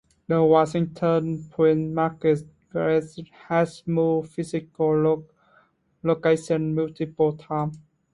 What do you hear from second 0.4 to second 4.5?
Washington Printmakers Gallery has moved